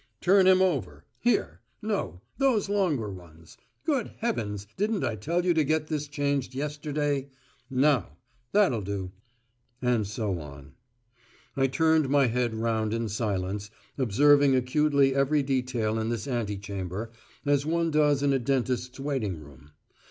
"Turn 0.19 0.47
him 0.47 0.63
over. 0.63 1.05
Here. 1.19 1.61
No, 1.79 2.21
those 2.39 2.69
longer 2.69 3.11
ones. 3.11 3.55
Good 3.85 4.13
heavens, 4.17 4.65
didn't 4.75 5.03
I 5.03 5.15
tell 5.15 5.45
you 5.45 5.53
to 5.53 5.63
get 5.63 5.85
this 5.89 6.07
changed 6.07 6.55
yesterday? 6.55 7.29
Now. 7.69 8.17
That'll 8.51 8.81
do," 8.81 9.11
and 9.79 10.07
so 10.07 10.39
on. 10.39 10.73
I 11.55 11.67
turned 11.67 12.09
my 12.09 12.25
head 12.25 12.55
round 12.55 12.95
in 12.95 13.09
silence, 13.09 13.69
observing 13.95 14.55
acutely 14.55 15.13
every 15.13 15.43
detail 15.43 15.99
in 15.99 16.09
this 16.09 16.27
antechamber, 16.27 17.11
as 17.45 17.63
one 17.67 17.91
does 17.91 18.23
in 18.23 18.33
a 18.33 18.39
dentist's 18.39 18.99
waiting 18.99 19.37
room. 19.39 19.69